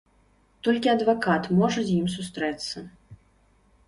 [0.67, 2.77] Толькі адвакат можа з ім сустрэцца.